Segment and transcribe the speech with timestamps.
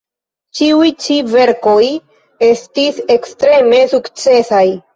[0.59, 1.75] Ĉiuj ĉi verkoj
[2.49, 4.67] estis ekstreme sukcesaj.